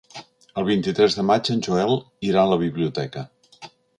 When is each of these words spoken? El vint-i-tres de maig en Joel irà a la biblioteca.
El 0.61 0.63
vint-i-tres 0.69 1.17
de 1.19 1.25
maig 1.27 1.51
en 1.57 1.61
Joel 1.69 1.93
irà 2.31 2.47
a 2.47 2.51
la 2.55 2.59
biblioteca. 2.65 3.27